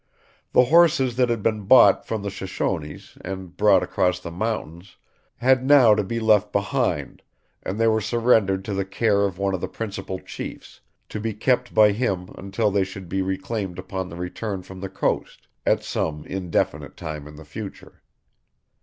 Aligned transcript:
The 0.53 0.63
horses 0.65 1.15
that 1.17 1.29
had 1.29 1.43
been 1.43 1.65
bought 1.65 2.07
from 2.07 2.23
the 2.23 2.31
Shoshones 2.31 3.19
and 3.23 3.55
brought 3.55 3.83
across 3.83 4.19
the 4.19 4.31
mountains 4.31 4.97
had 5.35 5.63
now 5.63 5.93
to 5.93 6.03
be 6.03 6.19
left 6.19 6.51
behind, 6.51 7.21
and 7.61 7.79
they 7.79 7.85
were 7.87 8.01
surrendered 8.01 8.65
to 8.65 8.73
the 8.73 8.83
care 8.83 9.25
of 9.25 9.37
one 9.37 9.53
of 9.53 9.61
the 9.61 9.67
principal 9.67 10.17
chiefs, 10.17 10.81
to 11.09 11.19
be 11.19 11.35
kept 11.35 11.75
by 11.75 11.91
him 11.91 12.29
until 12.35 12.71
they 12.71 12.83
should 12.83 13.09
be 13.09 13.21
reclaimed 13.21 13.77
upon 13.77 14.09
the 14.09 14.15
return 14.15 14.63
from 14.63 14.79
the 14.79 14.89
coast, 14.89 15.45
at 15.67 15.83
some 15.83 16.25
indefinite 16.25 16.97
time 16.97 17.27
in 17.27 17.35
the 17.35 17.45
future. 17.45 18.01